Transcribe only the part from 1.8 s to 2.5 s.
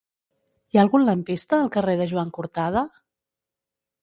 de Joan